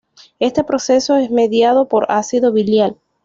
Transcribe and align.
Este 0.39 0.63
proceso 0.63 1.15
es 1.17 1.29
mediado 1.29 1.87
por 1.87 2.07
ácido 2.11 2.51
biliar. 2.51 2.95